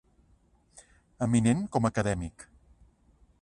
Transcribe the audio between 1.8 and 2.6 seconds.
a acadèmic.